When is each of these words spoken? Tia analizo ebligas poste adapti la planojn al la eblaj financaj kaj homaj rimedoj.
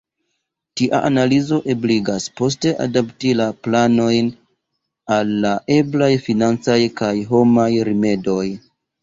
Tia 0.79 0.99
analizo 1.09 1.59
ebligas 1.73 2.25
poste 2.41 2.71
adapti 2.85 3.33
la 3.41 3.47
planojn 3.67 4.33
al 5.19 5.31
la 5.45 5.53
eblaj 5.77 6.09
financaj 6.25 6.81
kaj 7.03 7.13
homaj 7.31 7.69
rimedoj. 7.93 8.49